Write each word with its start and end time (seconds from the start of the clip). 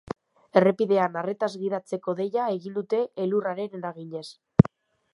Errepidean 0.61 1.19
arretaz 1.21 1.51
gidatzeko 1.65 2.17
deia 2.23 2.49
egin 2.57 2.81
dute 2.81 3.05
elurraren 3.27 3.81
eraginez. 3.83 4.29